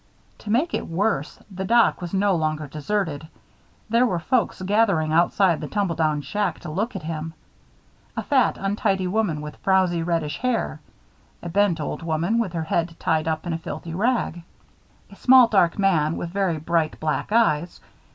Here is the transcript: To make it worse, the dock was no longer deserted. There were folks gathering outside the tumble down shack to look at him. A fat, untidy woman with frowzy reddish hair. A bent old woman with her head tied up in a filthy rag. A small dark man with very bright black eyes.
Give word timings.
To 0.39 0.49
make 0.49 0.73
it 0.73 0.87
worse, 0.87 1.37
the 1.51 1.63
dock 1.63 2.01
was 2.01 2.11
no 2.11 2.33
longer 2.33 2.65
deserted. 2.65 3.27
There 3.87 4.07
were 4.07 4.17
folks 4.17 4.59
gathering 4.63 5.13
outside 5.13 5.61
the 5.61 5.67
tumble 5.67 5.95
down 5.95 6.21
shack 6.23 6.57
to 6.61 6.71
look 6.71 6.95
at 6.95 7.03
him. 7.03 7.35
A 8.17 8.23
fat, 8.23 8.57
untidy 8.59 9.05
woman 9.05 9.41
with 9.41 9.57
frowzy 9.57 10.01
reddish 10.01 10.39
hair. 10.39 10.81
A 11.43 11.49
bent 11.49 11.79
old 11.79 12.01
woman 12.01 12.39
with 12.39 12.53
her 12.53 12.63
head 12.63 12.95
tied 12.97 13.27
up 13.27 13.45
in 13.45 13.53
a 13.53 13.59
filthy 13.59 13.93
rag. 13.93 14.41
A 15.11 15.15
small 15.15 15.47
dark 15.47 15.77
man 15.77 16.17
with 16.17 16.31
very 16.31 16.57
bright 16.57 16.99
black 16.99 17.31
eyes. 17.31 17.79